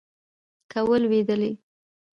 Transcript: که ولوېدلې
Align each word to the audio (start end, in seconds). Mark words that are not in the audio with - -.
که 0.71 0.79
ولوېدلې 0.89 1.51